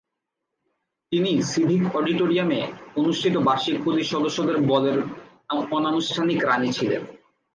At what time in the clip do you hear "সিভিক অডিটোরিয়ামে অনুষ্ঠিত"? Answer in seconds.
1.43-3.35